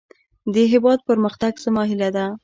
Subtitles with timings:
[0.53, 2.25] د هيواد پرمختګ زما هيله ده.